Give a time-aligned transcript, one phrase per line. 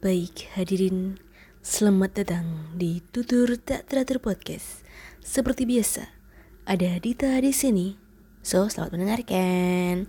[0.00, 1.20] Baik, hadirin,
[1.60, 4.80] selamat datang di Tutur Tak Teratur Podcast.
[5.20, 6.08] Seperti biasa,
[6.64, 8.00] ada Dita di sini.
[8.40, 10.08] So, selamat mendengarkan.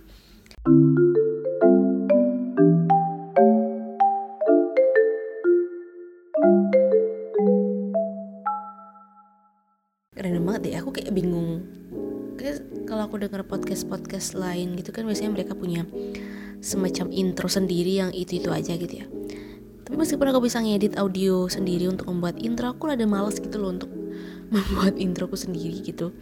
[10.16, 11.68] Keren banget deh, aku kayak bingung.
[12.88, 15.84] Kalau aku denger podcast-podcast lain gitu kan biasanya mereka punya
[16.64, 19.06] semacam intro sendiri yang itu-itu aja gitu ya
[19.92, 23.76] tapi meskipun aku bisa ngedit audio sendiri untuk membuat intro aku ada males gitu loh
[23.76, 23.92] untuk
[24.56, 26.16] membuat introku sendiri gitu.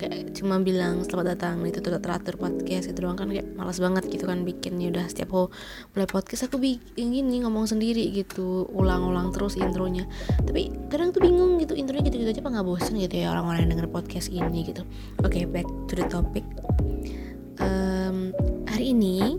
[0.00, 3.20] Kayak cuma bilang selamat datang itu tuh teratur podcast itu doang.
[3.20, 4.96] Kan kayak malas banget gitu kan bikinnya.
[4.96, 5.52] Udah setiap aku
[5.92, 10.08] mulai podcast aku bikin gini ngomong sendiri gitu ulang-ulang terus intronya.
[10.40, 13.76] Tapi kadang tuh bingung gitu intronya gitu-gitu aja apa nggak bosen gitu ya orang-orang yang
[13.76, 14.88] denger podcast ini gitu.
[15.20, 16.48] Oke okay, back to the topic.
[17.60, 18.32] Um,
[18.64, 19.36] hari ini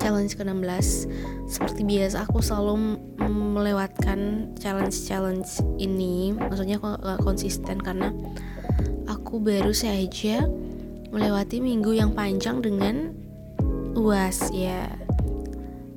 [0.00, 1.06] challenge ke-16.
[1.46, 2.96] Seperti biasa aku selalu
[3.28, 6.32] melewatkan challenge-challenge ini.
[6.32, 8.10] Maksudnya aku gak konsisten karena
[9.06, 10.48] aku baru saja
[11.12, 13.12] melewati minggu yang panjang dengan
[13.94, 14.88] uas ya.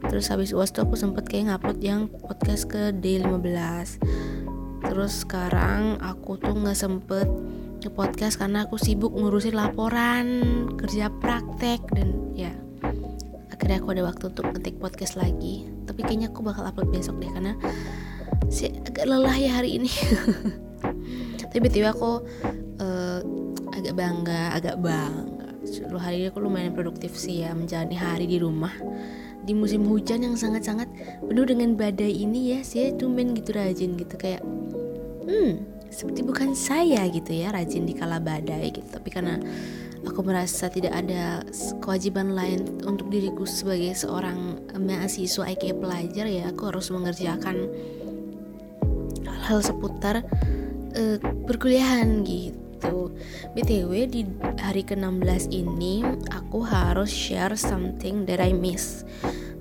[0.03, 4.03] Terus habis uas tuh aku sempet kayak ngupload yang podcast ke D15
[4.83, 7.25] terus sekarang aku tuh nggak sempet
[7.79, 10.27] ke podcast karena aku sibuk ngurusin laporan
[10.75, 12.51] kerja praktek dan ya
[13.63, 15.63] akhirnya aku ada waktu untuk ngetik podcast lagi.
[15.87, 17.55] Tapi kayaknya aku bakal upload besok deh karena
[18.51, 19.87] sih agak lelah ya hari ini.
[21.55, 22.27] Tapi tiba aku
[22.83, 23.19] uh,
[23.71, 25.47] agak bangga agak bangga.
[25.63, 28.75] Seluruh hari ini aku lumayan produktif sih ya menjalani hari di rumah.
[29.47, 30.91] Di musim hujan yang sangat-sangat
[31.23, 34.43] penuh dengan badai ini ya saya tumben gitu rajin gitu kayak
[35.23, 38.89] hmm seperti bukan saya gitu ya rajin di kala badai gitu.
[38.89, 39.37] Tapi karena
[40.03, 41.45] aku merasa tidak ada
[41.79, 47.71] kewajiban lain untuk diriku sebagai seorang mahasiswa aka pelajar ya aku harus mengerjakan
[49.23, 50.15] hal-hal seputar
[50.97, 53.15] uh, perkuliahan gitu.
[53.55, 54.27] Btw di
[54.59, 56.03] hari ke-16 ini
[56.35, 59.07] aku harus share something that I miss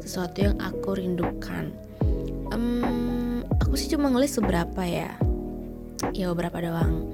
[0.03, 1.71] sesuatu yang aku rindukan.
[2.51, 5.15] Um, aku sih cuma ngelis seberapa ya
[6.11, 7.07] ya beberapa doang.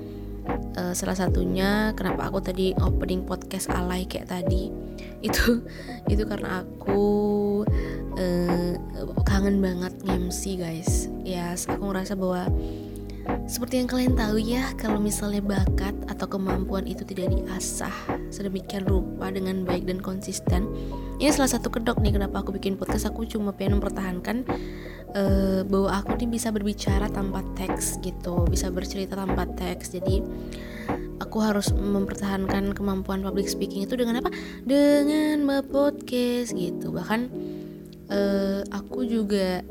[0.78, 4.72] Uh, salah satunya kenapa aku tadi opening podcast alay kayak tadi.
[5.28, 5.66] Itu
[6.06, 7.02] itu karena aku
[8.14, 8.72] uh,
[9.26, 11.10] kangen banget MC guys.
[11.26, 12.46] Ya yes, aku ngerasa bahwa
[13.48, 17.94] seperti yang kalian tahu ya kalau misalnya bakat atau kemampuan itu tidak diasah
[18.28, 20.68] sedemikian rupa dengan baik dan konsisten
[21.18, 23.10] ini salah satu kedok nih kenapa aku bikin podcast.
[23.10, 24.46] Aku cuma pengen mempertahankan
[25.18, 29.98] uh, bahwa aku nih bisa berbicara tanpa teks gitu bisa bercerita tanpa teks.
[29.98, 30.22] Jadi
[31.18, 34.30] aku harus mempertahankan kemampuan public speaking itu dengan apa?
[34.62, 36.94] Dengan podcast gitu.
[36.94, 37.20] Bahkan
[38.14, 39.66] uh, aku juga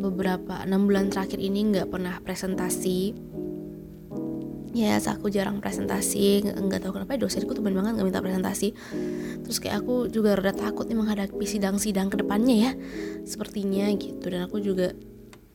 [0.00, 3.12] beberapa enam bulan terakhir ini nggak pernah presentasi.
[4.70, 8.72] Ya yes, aku jarang presentasi nggak tahu kenapa dosenku teman banget nggak minta presentasi.
[9.44, 12.72] Terus kayak aku juga rada takut nih menghadapi sidang-sidang ke depannya ya
[13.26, 14.30] sepertinya gitu.
[14.30, 14.94] Dan aku juga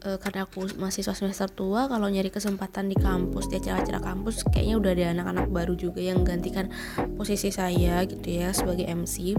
[0.05, 4.75] e, karena aku masih semester tua kalau nyari kesempatan di kampus di acara-acara kampus kayaknya
[4.77, 6.69] udah ada anak-anak baru juga yang gantikan
[7.17, 9.33] posisi saya gitu ya sebagai MC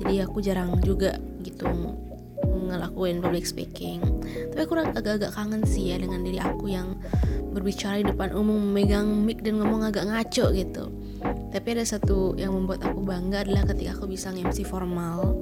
[0.00, 1.68] jadi aku jarang juga gitu
[2.46, 4.02] ngelakuin public speaking.
[4.52, 6.96] Tapi aku agak-agak kangen sih ya dengan diri aku yang
[7.52, 10.88] berbicara di depan umum memegang mic dan ngomong agak ngaco gitu.
[11.52, 15.36] Tapi ada satu yang membuat aku bangga adalah ketika aku bisa nge-MC formal.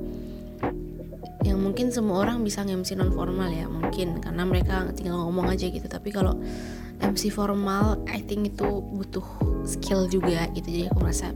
[1.40, 4.18] Yang mungkin semua orang bisa nge-MC non formal ya mungkin.
[4.18, 5.86] Karena mereka tinggal ngomong aja gitu.
[5.86, 6.36] Tapi kalau
[7.00, 9.24] MC formal I think itu butuh
[9.64, 10.68] skill juga gitu.
[10.68, 11.32] Jadi aku merasa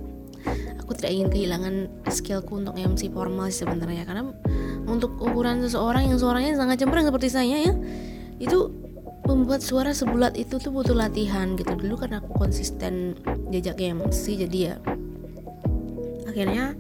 [0.76, 1.74] aku tidak ingin kehilangan
[2.12, 4.04] skillku untuk MC formal sebenarnya.
[4.04, 4.28] Karena
[4.84, 7.74] untuk ukuran seseorang yang suaranya sangat cempreng seperti saya ya.
[8.40, 8.72] Itu
[9.24, 11.72] membuat suara sebulat itu tuh butuh latihan gitu.
[11.72, 13.16] Dulu karena aku konsisten
[13.48, 14.76] diajak MC jadi ya
[16.34, 16.74] akhirnya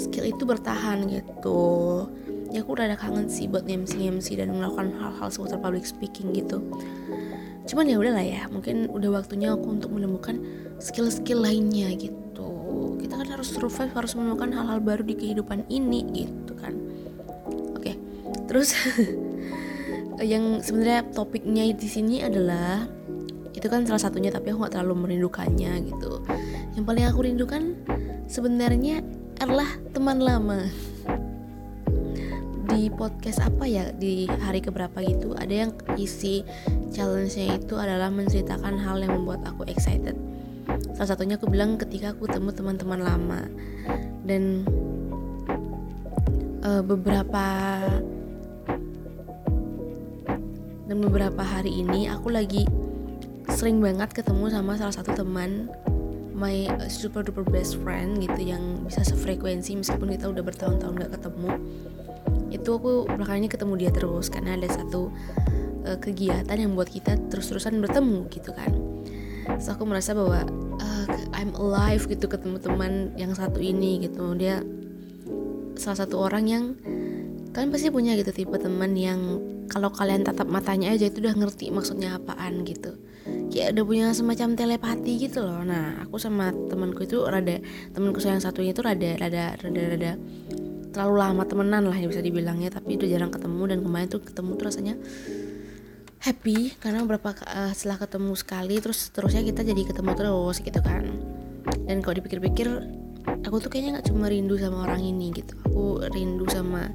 [0.00, 1.60] skill itu bertahan gitu.
[2.48, 6.32] Ya aku udah ada kangen sih buat MC MC dan melakukan hal-hal seputar public speaking
[6.32, 6.64] gitu.
[7.68, 10.40] Cuman ya udahlah ya mungkin udah waktunya aku untuk menemukan
[10.80, 12.48] skill-skill lainnya gitu.
[12.96, 16.85] Kita kan harus survive harus menemukan hal-hal baru di kehidupan ini gitu kan
[18.56, 18.72] terus
[20.32, 22.88] yang sebenarnya topiknya di sini adalah
[23.52, 26.24] itu kan salah satunya tapi aku gak terlalu merindukannya gitu.
[26.72, 27.62] Yang paling aku rindukan
[28.24, 29.04] sebenarnya
[29.44, 30.72] adalah teman lama.
[32.72, 36.40] Di podcast apa ya di hari keberapa gitu ada yang isi
[36.96, 40.16] challenge-nya itu adalah menceritakan hal yang membuat aku excited.
[40.96, 43.40] Salah satunya aku bilang ketika aku temu teman-teman lama.
[44.24, 44.64] Dan
[46.64, 47.44] uh, beberapa
[50.86, 52.66] dan beberapa hari ini aku lagi
[53.50, 55.66] sering banget ketemu sama salah satu teman
[56.36, 61.48] my super duper best friend gitu yang bisa sefrekuensi meskipun kita udah bertahun-tahun gak ketemu.
[62.52, 65.08] Itu aku belakangan ini ketemu dia terus karena ada satu
[65.88, 68.68] uh, kegiatan yang buat kita terus-terusan bertemu gitu kan.
[69.56, 70.44] So aku merasa bahwa
[70.76, 74.36] uh, I'm alive gitu ketemu teman yang satu ini gitu.
[74.36, 74.60] Dia
[75.80, 76.64] salah satu orang yang
[77.56, 81.70] kalian pasti punya gitu tipe teman yang kalau kalian tatap matanya aja itu udah ngerti
[81.74, 82.94] maksudnya apaan gitu.
[83.50, 85.62] Kayak udah punya semacam telepati gitu loh.
[85.66, 87.58] Nah aku sama temanku itu rada
[87.90, 90.12] temanku yang satunya itu rada rada rada rada
[90.94, 92.70] terlalu lama temenan lah ya bisa dibilangnya.
[92.70, 94.94] Tapi udah jarang ketemu dan kemarin tuh ketemu tuh rasanya
[96.22, 101.04] happy karena beberapa uh, setelah ketemu sekali terus terusnya kita jadi ketemu terus gitu kan.
[101.86, 102.66] Dan kalau dipikir-pikir
[103.42, 105.54] aku tuh kayaknya nggak cuma rindu sama orang ini gitu.
[105.66, 106.90] Aku rindu sama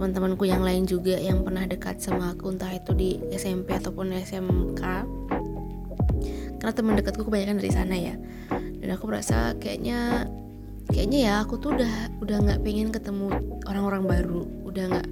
[0.00, 4.80] teman-temanku yang lain juga yang pernah dekat sama aku entah itu di SMP ataupun SMK
[6.56, 8.16] karena teman dekatku kebanyakan dari sana ya.
[8.80, 10.24] Dan aku merasa kayaknya
[10.88, 13.28] kayaknya ya aku tuh udah udah nggak pengen ketemu
[13.68, 14.42] orang-orang baru.
[14.64, 15.08] Udah nggak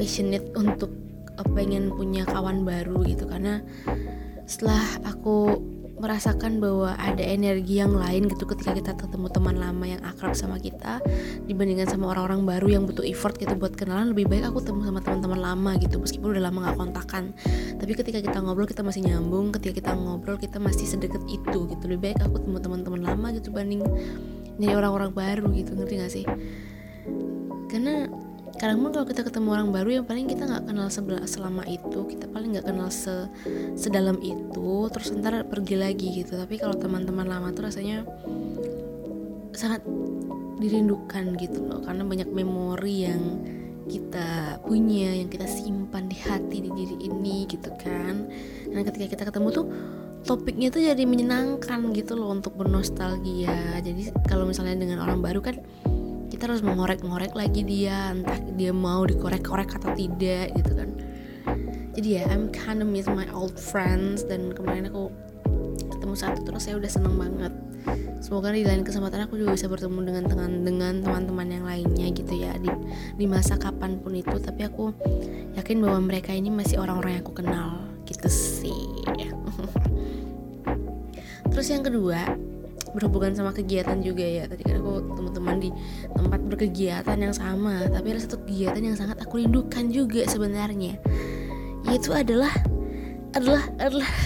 [0.00, 0.96] passionate untuk
[1.36, 3.28] uh, pengen punya kawan baru gitu.
[3.28, 3.60] Karena
[4.48, 5.60] setelah aku
[5.96, 10.60] merasakan bahwa ada energi yang lain gitu ketika kita ketemu teman lama yang akrab sama
[10.60, 11.00] kita
[11.48, 15.00] dibandingkan sama orang-orang baru yang butuh effort gitu buat kenalan lebih baik aku ketemu sama
[15.00, 17.24] teman-teman lama gitu meskipun udah lama gak kontakan.
[17.80, 21.84] Tapi ketika kita ngobrol kita masih nyambung ketika kita ngobrol kita masih sedekat itu gitu.
[21.88, 23.80] Lebih baik aku ketemu teman-teman lama gitu banding
[24.60, 26.24] dari orang-orang baru gitu ngerti gak sih?
[27.72, 28.04] Karena
[28.56, 30.88] kadang pun kalau kita ketemu orang baru yang paling kita nggak kenal
[31.28, 33.28] selama itu kita paling nggak kenal se
[33.76, 36.36] sedalam itu terus ntar pergi lagi gitu.
[36.36, 38.04] Tapi kalau teman-teman lama tuh rasanya
[39.52, 39.84] sangat
[40.56, 43.22] dirindukan gitu loh karena banyak memori yang
[43.86, 48.26] kita punya yang kita simpan di hati di diri ini gitu kan.
[48.66, 49.66] Dan ketika kita ketemu tuh
[50.26, 53.78] topiknya tuh jadi menyenangkan gitu loh untuk bernostalgia.
[53.78, 55.62] Jadi kalau misalnya dengan orang baru kan
[56.36, 60.92] kita harus mengorek-ngorek lagi dia entah dia mau dikorek-korek atau tidak gitu kan.
[61.96, 65.08] Jadi ya I'm kind of miss my old friends dan kemarin aku
[65.96, 67.56] ketemu satu terus saya udah seneng banget.
[68.20, 72.36] Semoga di lain kesempatan aku juga bisa bertemu dengan dengan dengan teman-teman yang lainnya gitu
[72.36, 72.68] ya di
[73.16, 74.36] di masa kapan pun itu.
[74.36, 74.92] Tapi aku
[75.56, 78.92] yakin bahwa mereka ini masih orang-orang yang aku kenal gitu sih.
[81.48, 82.28] Terus yang kedua
[82.96, 84.48] berhubungan sama kegiatan juga ya.
[84.48, 85.70] Tadi kan aku teman-teman di
[86.16, 90.96] tempat berkegiatan yang sama tapi ada satu kegiatan yang sangat aku rindukan juga sebenarnya.
[91.84, 92.52] Yaitu adalah
[93.36, 94.10] adalah adalah.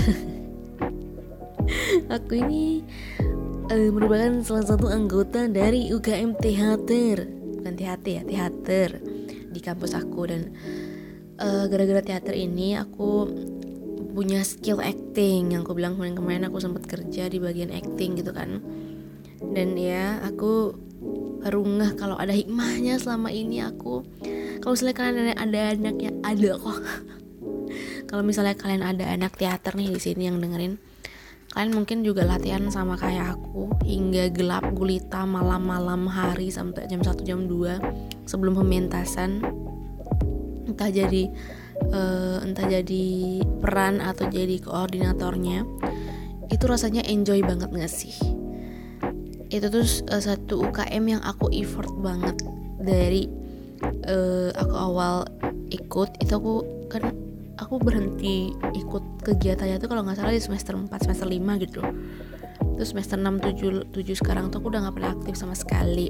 [2.10, 2.82] Aku ini
[3.70, 7.30] uh, merupakan salah satu anggota dari UKM teater.
[7.30, 8.98] Bukan teater ya teater
[9.50, 10.26] di kampus aku.
[10.26, 10.50] Dan
[11.38, 13.30] uh, gara-gara teater ini aku
[14.12, 15.54] punya skill acting.
[15.54, 18.60] Yang aku bilang kemarin-kemarin aku sempat kerja di bagian acting gitu kan.
[19.40, 20.76] Dan ya aku
[21.40, 24.04] rungah kalau ada hikmahnya selama ini aku.
[24.60, 26.80] Kalau misalnya kalian ada, ada anak yang ada kok.
[28.10, 30.76] Kalau misalnya kalian ada anak teater nih di sini yang dengerin
[31.50, 33.74] kalian mungkin juga latihan sama kayak aku.
[33.82, 39.42] Hingga gelap gulita malam-malam hari sampai jam 1 jam 2 sebelum pementasan.
[40.70, 41.26] Entah jadi
[41.90, 43.06] uh, entah jadi
[43.62, 45.66] peran atau jadi koordinatornya
[46.50, 48.14] itu rasanya enjoy banget gak sih?
[49.50, 52.38] Itu tuh uh, satu UKM yang aku effort banget.
[52.80, 53.28] Dari
[54.08, 55.14] uh, aku awal
[55.70, 56.54] ikut itu aku
[56.90, 57.14] kan
[57.60, 61.80] aku berhenti ikut kegiatannya tuh kalau nggak salah di semester 4 semester 5 gitu
[62.80, 66.08] terus semester 6 7 7 sekarang tuh aku udah nggak pernah aktif sama sekali.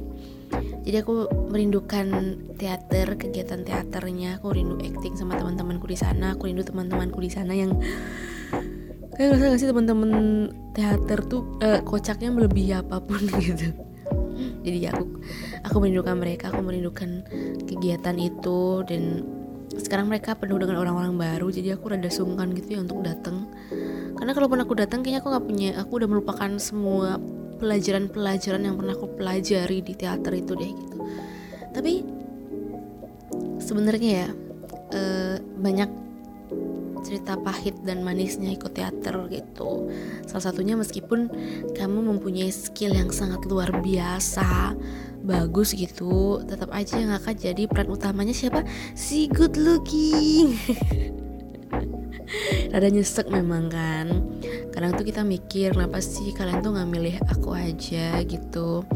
[0.86, 2.06] Jadi aku merindukan
[2.54, 4.38] teater kegiatan teaternya.
[4.38, 6.38] Aku rindu acting sama teman-temanku di sana.
[6.38, 7.74] Aku rindu teman-temanku di sana yang
[9.18, 10.12] kayak ngerasa gak sih teman-teman
[10.70, 13.74] teater tuh uh, kocaknya melebihi apa pun gitu.
[14.62, 15.26] Jadi ya aku
[15.66, 17.26] aku merindukan mereka aku merindukan
[17.66, 18.86] kegiatan itu.
[18.86, 19.26] Dan
[19.74, 21.50] sekarang mereka penuh dengan orang-orang baru.
[21.50, 23.50] Jadi aku rada sungkan gitu ya untuk datang
[24.20, 27.16] karena kalaupun aku datang kayaknya aku nggak punya aku udah melupakan semua
[27.56, 30.98] pelajaran-pelajaran yang pernah aku pelajari di teater itu deh gitu.
[31.72, 31.92] Tapi
[33.64, 34.28] sebenarnya ya
[34.92, 35.88] uh, banyak
[37.00, 39.88] cerita pahit dan manisnya ikut teater gitu.
[40.28, 41.32] Salah satunya meskipun
[41.72, 44.76] kamu mempunyai skill yang sangat luar biasa
[45.20, 48.64] bagus gitu tetap aja yang akan jadi peran utamanya siapa?
[48.96, 50.56] Si good looking
[52.70, 54.06] rada nyesek memang kan.
[54.70, 58.22] Kadang tuh kita mikir kenapa sih kalian tuh nggak milih aku aja?
[58.22, 58.86] Gitu.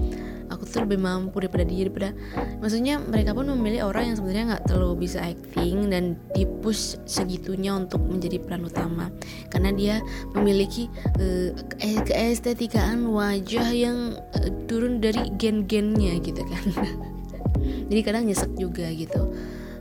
[0.52, 2.14] Aku tuh lebih mampu daripada dia daripada
[2.62, 7.98] maksudnya mereka pun memilih orang yang sebenarnya nggak terlalu bisa acting dan dipush segitunya untuk
[8.06, 9.10] menjadi peran utama.
[9.50, 9.94] Karena dia
[10.36, 10.86] memiliki
[11.18, 11.50] uh,
[12.06, 16.64] keestetikaan wajah yang uh, turun dari gen-gennya gitu kan.
[17.90, 19.34] Jadi kadang nyesek juga gitu.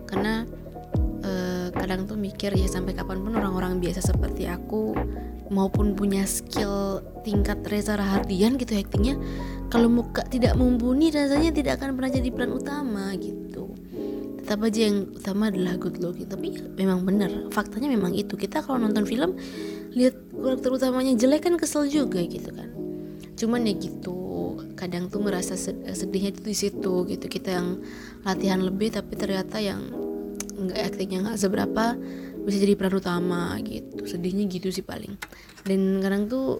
[0.09, 0.47] Karena
[1.84, 4.96] kadang tuh mikir ya sampai kapan pun orang-orang biasa seperti aku
[5.52, 9.20] maupun punya skill tingkat Reza Rahardian gitu actingnya
[9.68, 13.75] kalau muka tidak mumpuni rasanya tidak akan pernah jadi peran utama gitu.
[14.40, 18.40] Tetap aja yang utama adalah good looking tapi ya, memang benar faktanya memang itu.
[18.40, 19.36] Kita kalau nonton film
[19.92, 22.72] lihat karakter utamanya jelek kan kesel juga gitu kan.
[23.36, 25.60] Cuman ya gitu kadang tuh ngerasa
[25.92, 27.25] sedihnya itu di situ gitu.
[27.28, 27.84] Kita yang
[28.24, 30.02] latihan lebih tapi ternyata yang
[30.70, 31.98] nggak aktingnya nggak seberapa
[32.43, 34.03] bisa jadi peran utama gitu.
[34.03, 35.15] Sedihnya gitu sih paling.
[35.63, 36.60] Dan kadang tuh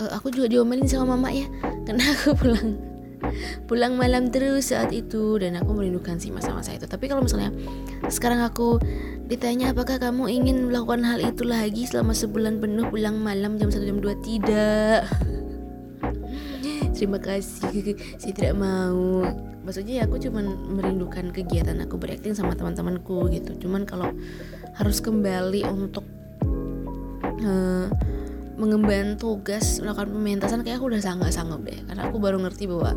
[0.00, 1.48] uh, aku juga diomelin sama mama ya.
[1.86, 2.68] Karena aku pulang
[3.70, 6.84] pulang malam terus saat itu dan aku merindukan sih masa-masa itu.
[6.84, 7.54] Tapi kalau misalnya
[8.10, 8.82] sekarang aku
[9.30, 13.86] ditanya apakah kamu ingin melakukan hal itu lagi selama sebulan penuh pulang malam jam satu
[13.86, 14.18] jam dua?
[14.20, 15.00] Tidak
[17.02, 17.98] terima kasih.
[18.22, 19.26] Saya tidak mau.
[19.66, 20.46] Maksudnya ya aku cuman
[20.78, 23.58] merindukan kegiatan aku berakting sama teman-temanku gitu.
[23.66, 24.14] Cuman kalau
[24.78, 26.06] harus kembali untuk
[27.42, 27.90] uh,
[28.54, 31.82] mengemban tugas melakukan pementasan kayak aku udah sangat sanggup deh.
[31.90, 32.94] Karena aku baru ngerti bahwa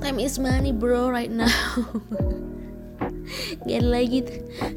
[0.00, 1.48] time is money bro right now
[3.66, 4.26] Gak lagi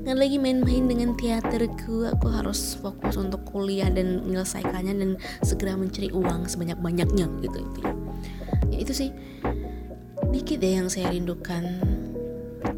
[0.03, 2.09] Gak lagi main-main dengan teaterku.
[2.13, 5.09] Aku harus fokus untuk kuliah dan menyelesaikannya Dan
[5.41, 7.57] segera mencari uang sebanyak-banyaknya gitu.
[7.59, 7.93] Itu ya,
[8.79, 9.09] Itu sih.
[10.33, 11.81] Dikit deh yang saya rindukan.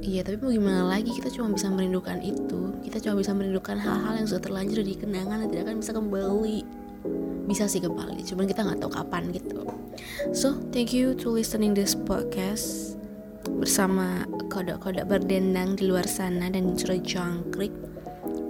[0.05, 1.09] Iya tapi mau gimana lagi?
[1.13, 2.77] Kita cuma bisa merindukan itu.
[2.85, 6.59] Kita cuma bisa merindukan hal-hal yang sudah terlanjur di kenangan Dan tidak akan bisa kembali.
[7.45, 9.65] Bisa sih kembali Cuman kita nggak tahu kapan gitu.
[10.35, 12.99] So thank you to listening this podcast
[13.49, 17.73] Bersama kodok-kodok berdendang di luar sana Dan sudah jangkrik.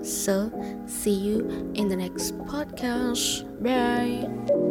[0.05, 0.53] So
[0.85, 3.47] see you in the next podcast.
[3.59, 4.64] Bye